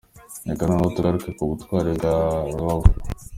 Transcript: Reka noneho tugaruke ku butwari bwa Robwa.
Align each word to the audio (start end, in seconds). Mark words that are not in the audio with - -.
Reka 0.47 0.63
noneho 0.67 0.91
tugaruke 0.95 1.29
ku 1.37 1.43
butwari 1.49 1.89
bwa 1.97 2.13
Robwa. 2.57 2.87